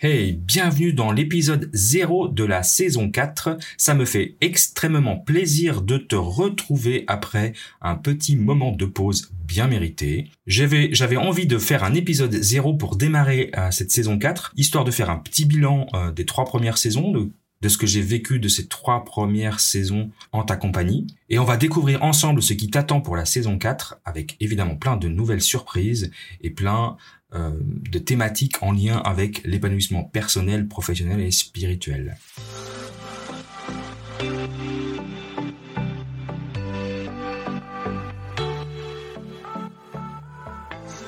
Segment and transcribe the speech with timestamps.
[0.00, 3.58] Hey, bienvenue dans l'épisode 0 de la saison 4.
[3.76, 9.66] Ça me fait extrêmement plaisir de te retrouver après un petit moment de pause bien
[9.66, 10.30] mérité.
[10.46, 14.92] J'avais, envie de faire un épisode 0 pour démarrer euh, cette saison 4, histoire de
[14.92, 18.38] faire un petit bilan euh, des trois premières saisons, de, de ce que j'ai vécu
[18.38, 21.08] de ces trois premières saisons en ta compagnie.
[21.28, 24.96] Et on va découvrir ensemble ce qui t'attend pour la saison 4, avec évidemment plein
[24.96, 26.96] de nouvelles surprises et plein
[27.32, 32.16] de thématiques en lien avec l'épanouissement personnel, professionnel et spirituel.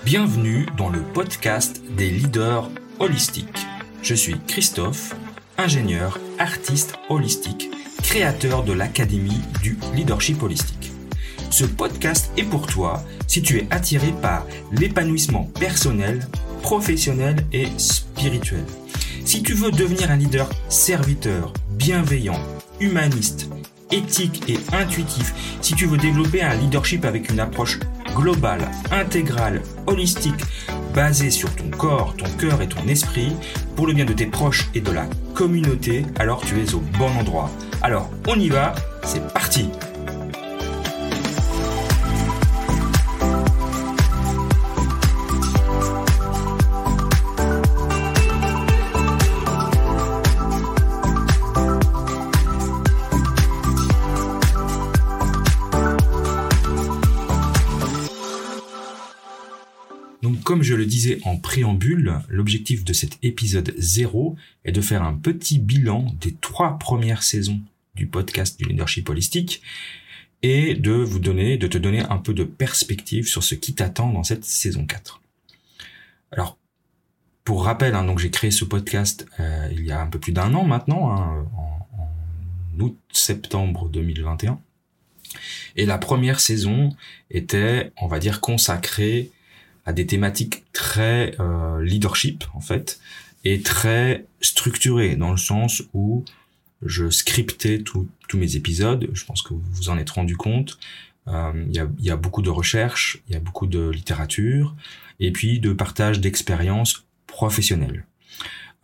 [0.05, 3.67] Bienvenue dans le podcast des leaders holistiques.
[4.03, 5.15] Je suis Christophe,
[5.57, 7.71] ingénieur, artiste holistique,
[8.03, 10.91] créateur de l'Académie du leadership holistique.
[11.51, 16.27] Ce podcast est pour toi si tu es attiré par l'épanouissement personnel,
[16.63, 18.65] professionnel et spirituel.
[19.25, 22.41] Si tu veux devenir un leader serviteur, bienveillant,
[22.79, 23.51] humaniste,
[23.91, 27.81] éthique et intuitif, si tu veux développer un leadership avec une approche
[28.15, 30.45] globale, intégrale, holistique,
[30.95, 33.33] basée sur ton corps, ton cœur et ton esprit,
[33.75, 37.11] pour le bien de tes proches et de la communauté, alors tu es au bon
[37.19, 37.51] endroit.
[37.83, 39.69] Alors, on y va, c'est parti
[60.51, 64.35] comme je le disais en préambule, l'objectif de cet épisode 0
[64.65, 67.61] est de faire un petit bilan des trois premières saisons
[67.95, 69.63] du podcast du leadership holistique
[70.43, 74.13] et de vous donner, de te donner un peu de perspective sur ce qui t'attend
[74.13, 75.23] dans cette saison 4.
[76.33, 76.59] Alors,
[77.45, 80.33] pour rappel, hein, donc j'ai créé ce podcast euh, il y a un peu plus
[80.33, 84.59] d'un an maintenant, hein, en, en août-septembre 2021.
[85.77, 86.97] Et la première saison
[87.31, 89.31] était, on va dire, consacrée
[89.87, 93.01] à des thématiques très euh, leadership en fait
[93.45, 96.25] et très structurées dans le sens où
[96.85, 99.09] je scriptais tous mes épisodes.
[99.13, 100.79] Je pense que vous vous en êtes rendu compte.
[101.29, 104.75] Euh, il y, a, y, a, beaucoup de recherches, il y a beaucoup de littérature
[105.21, 108.07] et puis de partage d'expériences professionnelles.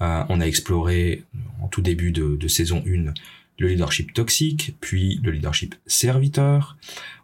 [0.03, 1.25] Euh, on a exploré
[1.63, 3.15] en tout début de, de saison 1
[3.59, 6.77] le leadership toxique, puis le leadership serviteur.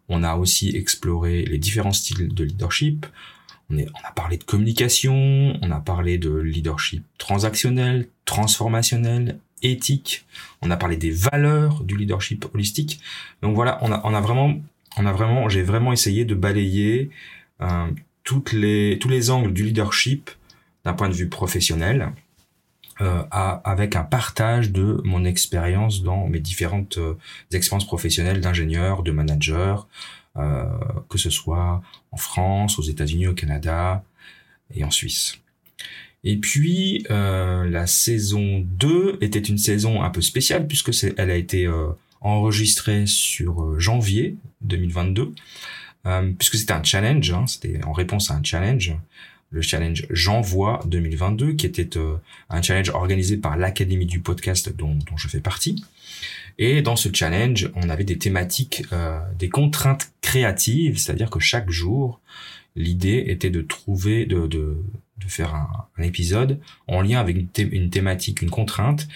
[0.08, 3.06] On a aussi exploré les différents styles de leadership.
[3.72, 10.26] On, a parlé de communication, on a parlé de leadership transactionnel, transformationnel, éthique.
[10.60, 13.00] On a parlé des valeurs du leadership holistique.
[13.42, 17.10] Donc voilà, on a, j'ai vraiment essayé de balayer
[17.60, 17.86] euh,
[18.24, 20.30] tous les angles du leadership
[20.84, 22.12] d'un point de vue professionnel,
[23.00, 27.14] euh, avec un partage de mon expérience dans mes différentes euh,
[27.52, 29.88] expériences professionnelles d'ingénieur, de manager,
[30.38, 30.64] euh,
[31.08, 34.02] que ce soit en France, aux États-Unis, au Canada
[34.74, 35.38] et en Suisse.
[36.24, 41.36] Et puis euh, la saison 2 était une saison un peu spéciale puisque elle a
[41.36, 41.88] été euh,
[42.20, 45.34] enregistrée sur janvier 2022
[46.38, 48.96] puisque c'était un challenge, hein, c'était en réponse à un challenge
[49.52, 51.90] le challenge J'envoie 2022, qui était
[52.48, 55.84] un challenge organisé par l'Académie du podcast dont, dont, je fais partie.
[56.58, 61.70] Et dans ce challenge, on avait des thématiques, euh, des contraintes créatives, c'est-à-dire que chaque
[61.70, 62.20] jour,
[62.76, 64.78] l'idée était de trouver, de, de,
[65.18, 66.58] de faire un, épisode
[66.88, 69.06] en lien avec une, thématique, une contrainte,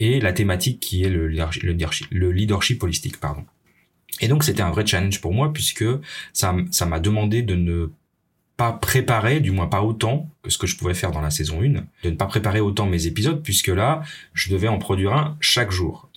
[0.00, 3.44] et la thématique qui est le, leadership, le leadership holistique, pardon.
[4.20, 5.84] Et donc c'était un vrai challenge pour moi puisque
[6.32, 7.92] ça ça m'a demandé de ne
[8.58, 11.62] pas préparer, du moins pas autant que ce que je pouvais faire dans la saison
[11.62, 14.02] 1, de ne pas préparer autant mes épisodes puisque là,
[14.34, 16.08] je devais en produire un chaque jour.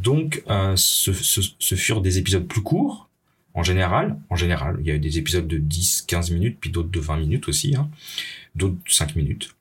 [0.00, 3.10] Donc, euh, ce, ce, furent des épisodes plus courts,
[3.52, 4.18] en général.
[4.30, 6.98] En général, il y a eu des épisodes de 10, 15 minutes, puis d'autres de
[6.98, 7.90] 20 minutes aussi, hein,
[8.54, 9.54] d'autres 5 minutes.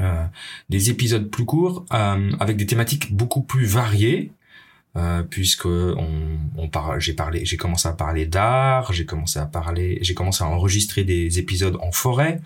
[0.00, 0.24] Euh,
[0.70, 4.32] des épisodes plus courts, euh, avec des thématiques beaucoup plus variées,
[4.96, 6.68] euh, puisque on, on
[6.98, 11.04] j'ai parlé, j'ai commencé à parler d'art, j'ai commencé à parler, j'ai commencé à enregistrer
[11.04, 12.40] des épisodes en forêt,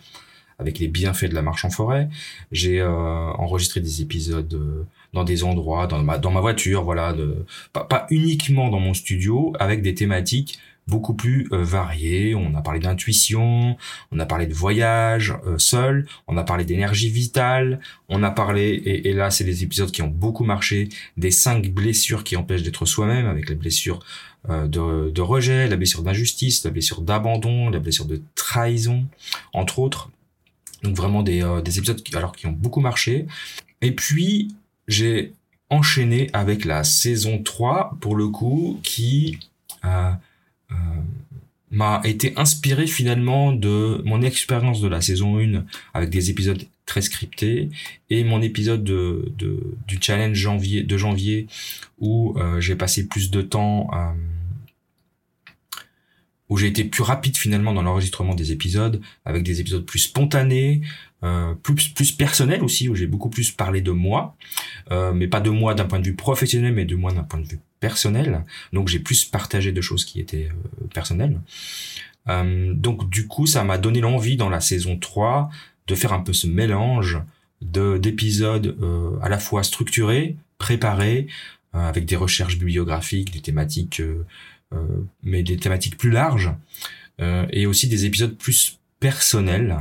[0.59, 2.09] avec les bienfaits de la marche en forêt.
[2.53, 7.13] J'ai euh, enregistré des épisodes euh, dans des endroits, dans ma, dans ma voiture, voilà,
[7.13, 12.35] de, pas, pas uniquement dans mon studio, avec des thématiques beaucoup plus euh, variées.
[12.35, 13.77] On a parlé d'intuition,
[14.12, 19.09] on a parlé de voyage seul, on a parlé d'énergie vitale, on a parlé, et,
[19.09, 22.87] et là c'est des épisodes qui ont beaucoup marché, des cinq blessures qui empêchent d'être
[22.87, 24.00] soi-même, avec les blessures
[24.49, 29.06] de, de rejet, la blessure d'injustice, la blessure d'abandon, la blessure de trahison,
[29.53, 30.11] entre autres.
[30.85, 33.27] Donc vraiment des, des épisodes qui, alors qui ont beaucoup marché.
[33.83, 34.55] Et puis
[34.87, 35.33] j'ai
[35.71, 39.38] enchaîné avec la saison 3 pour le coup qui
[39.85, 40.12] euh, euh,
[41.76, 47.02] m'a été inspiré finalement de mon expérience de la saison 1 avec des épisodes très
[47.02, 47.69] scriptés
[48.08, 51.49] et mon épisode de, de du challenge janvier de janvier
[51.99, 53.90] où euh, j'ai passé plus de temps
[56.49, 60.83] où j'ai été plus rapide finalement dans l'enregistrement des épisodes avec des épisodes plus spontanés
[61.23, 64.37] euh, plus plus personnels aussi où j'ai beaucoup plus parlé de moi
[64.91, 67.41] euh, mais pas de moi d'un point de vue professionnel mais de moi d'un point
[67.41, 68.45] de vue personnel.
[68.73, 71.41] Donc j'ai plus partagé de choses qui étaient euh, personnelles.
[72.29, 75.51] Euh, donc du coup, ça m'a donné l'envie dans la saison 3
[75.87, 77.21] de faire un peu ce mélange
[77.63, 81.27] de d'épisodes euh, à la fois structurés, préparés,
[81.73, 84.01] avec des recherches bibliographiques, des thématiques,
[85.23, 86.53] mais des thématiques plus larges,
[87.19, 89.79] et aussi des épisodes plus personnels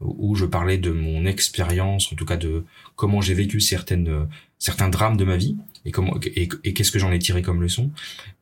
[0.00, 4.28] où je parlais de mon expérience, en tout cas de comment j'ai vécu certaines
[4.58, 7.90] certains drames de ma vie et comment et, qu'est-ce que j'en ai tiré comme leçon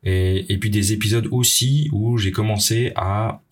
[0.02, 3.42] et, et puis des épisodes aussi où j'ai commencé à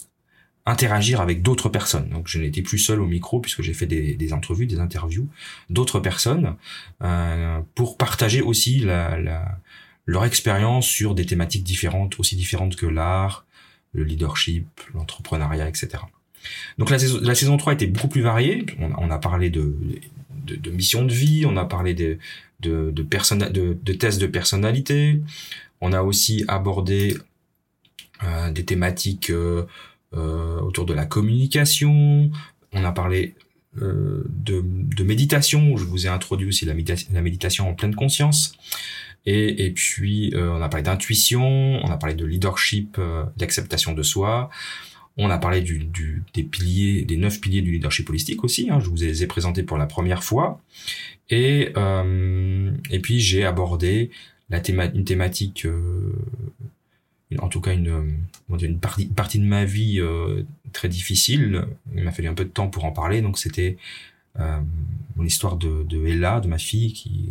[0.67, 2.09] interagir avec d'autres personnes.
[2.09, 5.29] Donc je n'étais plus seul au micro puisque j'ai fait des, des entrevues, des interviews
[5.69, 6.56] d'autres personnes
[7.03, 9.59] euh, pour partager aussi la, la,
[10.06, 13.47] leur expérience sur des thématiques différentes, aussi différentes que l'art,
[13.93, 15.99] le leadership, l'entrepreneuriat, etc.
[16.79, 18.67] Donc la saison, la saison 3 était beaucoup plus variée.
[18.81, 19.75] On, on a parlé de,
[20.45, 22.19] de, de, mission de vie, on a parlé de,
[22.61, 25.21] de, de, de, tests de personnalité.
[25.81, 27.17] On a aussi abordé
[28.23, 29.65] euh, des thématiques euh,
[30.15, 32.31] euh, autour de la communication.
[32.73, 33.35] On a parlé
[33.77, 36.75] de, de, méditation, je vous ai introduit aussi la,
[37.12, 38.56] la méditation en pleine conscience.
[39.26, 43.00] Et, et puis, on a parlé d'intuition, on a parlé de leadership,
[43.37, 44.50] d'acceptation de soi.
[45.17, 48.69] On a parlé du, du, des piliers, des neuf piliers du leadership holistique aussi.
[48.71, 50.61] Hein, je vous les ai présentés pour la première fois.
[51.31, 54.11] Et, euh, et puis j'ai abordé
[54.50, 56.12] la théma une thématique, euh,
[57.38, 58.19] en tout cas une,
[58.61, 60.43] une partie, partie de ma vie euh,
[60.73, 61.65] très difficile.
[61.94, 63.77] Il m'a fallu un peu de temps pour en parler, donc c'était
[64.41, 64.59] euh,
[65.17, 67.31] mon histoire de, de Ella, de ma fille, qui,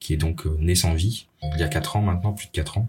[0.00, 2.78] qui est donc née sans vie, il y a quatre ans maintenant, plus de quatre
[2.78, 2.86] ans.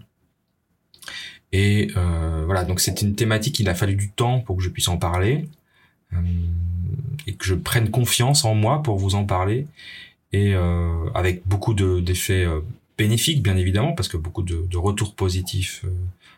[1.52, 4.68] Et euh, voilà, donc c'est une thématique, il a fallu du temps pour que je
[4.68, 5.48] puisse en parler
[7.26, 9.66] et que je prenne confiance en moi pour vous en parler
[10.32, 12.60] et euh, avec beaucoup d'effets euh,
[12.96, 15.90] bénéfiques bien évidemment parce que beaucoup de, de retours positifs euh,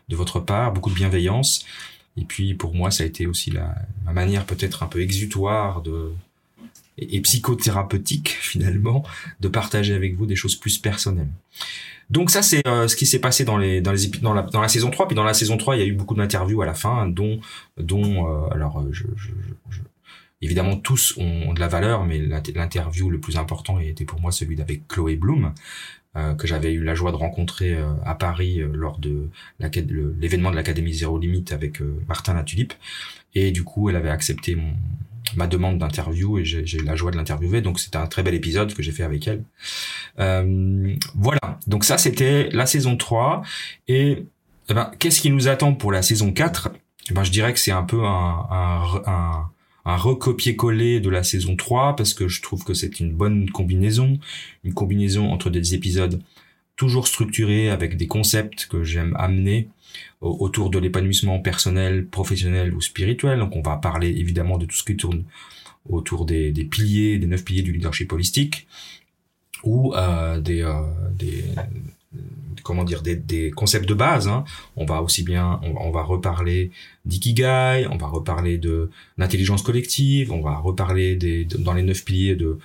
[0.09, 1.65] de votre part, beaucoup de bienveillance
[2.17, 3.75] et puis pour moi ça a été aussi la,
[4.05, 6.11] ma manière peut-être un peu exutoire de
[6.97, 9.03] et, psychothérapeutique finalement
[9.39, 11.31] de partager avec vous des choses plus personnelles.
[12.09, 14.61] Donc ça c'est euh, ce qui s'est passé dans les dans les dans la dans
[14.61, 16.65] la saison 3 puis dans la saison 3 il y a eu beaucoup d'interviews à
[16.65, 17.39] la fin dont
[17.77, 19.29] dont euh, alors je, je,
[19.69, 19.79] je,
[20.43, 24.55] Évidemment, tous ont de la valeur, mais l'interview le plus important était pour moi celui
[24.55, 25.53] d'avec Chloé Bloom,
[26.17, 29.29] euh, que j'avais eu la joie de rencontrer euh, à Paris euh, lors de
[29.59, 32.73] l'événement de l'Académie Zéro Limite avec Martin Latulipe.
[33.33, 34.73] Et du coup, elle avait accepté mon,
[35.35, 37.61] ma demande d'interview et j'ai eu la joie de l'interviewer.
[37.61, 39.43] Donc c'était un très bel épisode que j'ai fait avec elle.
[41.15, 43.41] voilà, donc ça c'était la saison 3.
[43.87, 44.25] Et
[44.69, 46.71] eh ben, qu'est-ce qui nous attend pour la saison 4
[47.09, 49.49] eh ben, Je dirais que c'est un peu un, un, un
[49.85, 54.19] un recopier-coller de la saison 3 parce que je trouve que c'est une bonne combinaison,
[54.63, 56.21] une combinaison entre des épisodes
[56.75, 59.69] toujours structurés avec des concepts que j'aime amener
[60.21, 63.39] autour de l'épanouissement personnel, professionnel ou spirituel.
[63.39, 65.23] Donc on va parler évidemment de tout ce qui tourne
[65.89, 68.67] autour des, des piliers, des neuf piliers du leadership holistique
[69.63, 70.81] ou euh, des, euh,
[71.15, 71.43] des,
[72.63, 74.27] comment dire des, des, concepts de base.
[74.27, 74.43] Hein.
[74.75, 76.71] On va aussi bien, on, va reparler
[77.05, 82.35] d'ikigai, on va reparler de l'intelligence collective, on va reparler des, dans les neuf piliers
[82.35, 82.59] de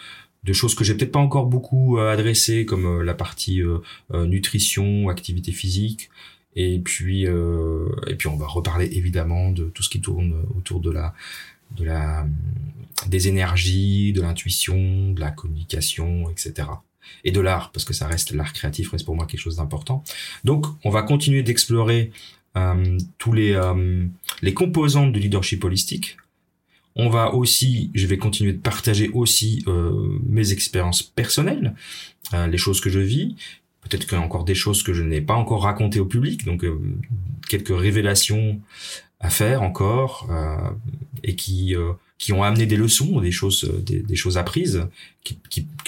[0.46, 3.80] de choses que j'ai peut-être pas encore beaucoup euh, adressées comme euh, la partie euh,
[4.26, 6.08] nutrition, activité physique,
[6.56, 10.90] et puis et puis on va reparler évidemment de tout ce qui tourne autour de
[10.90, 11.14] la
[11.76, 12.26] de la
[13.06, 16.66] des énergies, de l'intuition, de la communication, etc
[17.24, 20.02] et de l'art, parce que ça reste l'art créatif, reste pour moi quelque chose d'important.
[20.44, 22.10] Donc, on va continuer d'explorer
[22.56, 24.06] euh, tous les euh,
[24.42, 26.16] les composantes du leadership holistique.
[26.94, 31.74] On va aussi, je vais continuer de partager aussi euh, mes expériences personnelles,
[32.32, 33.36] euh, les choses que je vis.
[33.88, 36.44] Peut-être qu'il y a encore des choses que je n'ai pas encore racontées au public,
[36.44, 36.78] donc euh,
[37.48, 38.60] quelques révélations
[39.20, 40.28] à faire encore
[41.22, 41.74] et qui
[42.18, 44.86] qui ont amené des leçons, des choses, euh, des, choses apprises,
[45.22, 45.38] qui,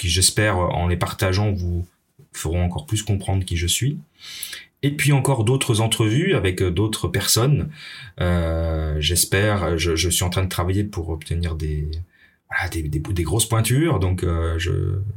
[0.03, 1.87] j'espère, en les partageant, vous
[2.33, 3.97] feront encore plus comprendre qui je suis.
[4.81, 7.69] Et puis encore d'autres entrevues avec euh, d'autres personnes.
[8.21, 11.89] Euh, j'espère, je, je, suis en train de travailler pour obtenir des
[12.71, 13.99] des, des, grosses pointures.
[13.99, 14.57] Donc, euh,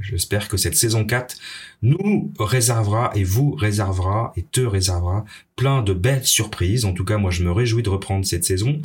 [0.00, 1.36] j'espère que cette saison 4
[1.82, 5.24] nous réservera et vous réservera et te réservera
[5.56, 6.84] plein de belles surprises.
[6.84, 8.80] En tout cas, moi, je me réjouis de reprendre cette saison.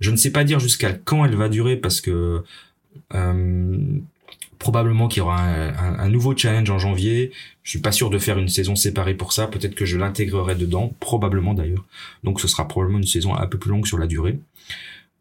[0.00, 2.44] Je ne sais pas dire jusqu'à quand elle va durer parce que
[3.14, 3.78] euh,
[4.58, 7.32] probablement qu'il y aura un, nouveau challenge en janvier.
[7.62, 9.46] Je suis pas sûr de faire une saison séparée pour ça.
[9.48, 11.84] Peut-être que je l'intégrerai dedans, probablement d'ailleurs.
[12.22, 14.38] Donc, ce sera probablement une saison un peu plus longue sur la durée.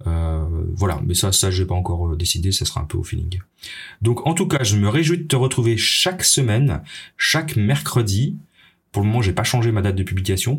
[0.06, 3.04] Euh, voilà, mais ça, ça, j'ai pas encore euh, décidé, ça sera un peu au
[3.04, 3.40] feeling.
[4.02, 6.84] Donc, en tout cas, je me réjouis de te retrouver chaque semaine,
[7.18, 8.38] chaque mercredi.
[8.92, 10.58] Pour le moment, j'ai pas changé ma date de publication.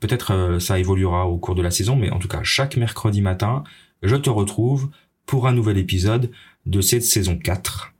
[0.00, 3.20] peut-être euh, ça évoluera au cours de la saison, mais en tout cas, chaque mercredi
[3.20, 3.62] matin,
[4.02, 4.90] je te retrouve
[5.26, 6.30] pour un nouvel épisode
[6.66, 7.92] de cette saison 4.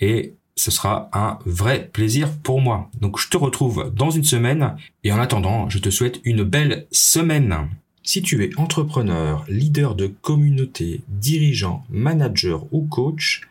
[0.00, 2.90] Et ce sera un vrai plaisir pour moi.
[3.00, 4.76] Donc, je te retrouve dans une semaine.
[5.02, 7.68] Et en attendant, je te souhaite une belle semaine.
[8.08, 13.42] Si tu es entrepreneur, leader de communauté, dirigeant, manager ou coach,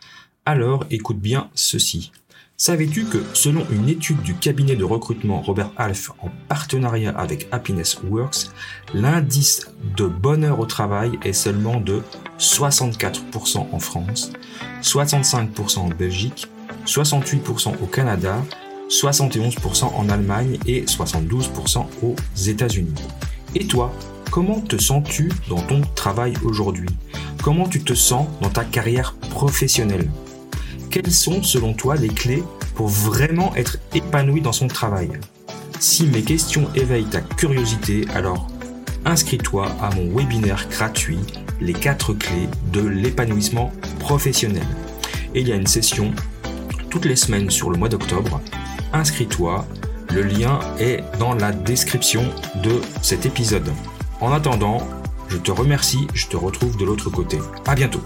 [0.48, 2.12] alors écoute bien ceci.
[2.58, 8.00] Savais-tu que selon une étude du cabinet de recrutement Robert Half en partenariat avec Happiness
[8.10, 8.50] Works,
[8.96, 12.02] l'indice de bonheur au travail est seulement de
[12.40, 14.34] 64% en France,
[14.82, 16.48] 65% en Belgique,
[16.88, 18.44] 68% au Canada,
[18.90, 22.96] 71% en Allemagne et 72% aux États-Unis.
[23.54, 23.94] Et toi,
[24.32, 26.90] Comment te sens-tu dans ton travail aujourd'hui?
[27.42, 30.10] Comment tu te sens dans ta carrière professionnelle?
[30.92, 32.44] Quelles sont selon toi les clés
[32.76, 35.10] pour vraiment être épanoui dans son travail?
[35.80, 38.48] Si mes questions éveillent ta curiosité, alors
[39.06, 41.20] inscris-toi à mon webinaire gratuit
[41.62, 44.66] Les 4 clés de l'épanouissement professionnel.
[45.34, 46.12] Il y a une session
[46.90, 48.42] toutes les semaines sur le mois d'octobre.
[48.94, 49.66] Inscris-toi,
[50.14, 52.24] le lien est dans la description
[52.64, 53.72] de cet épisode.
[54.20, 54.80] En attendant,
[55.28, 57.38] je te remercie, je te retrouve de l'autre côté.
[57.68, 58.02] À bientôt.